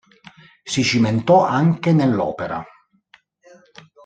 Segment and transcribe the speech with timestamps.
[0.63, 2.65] Si cimentò anche nell'opera.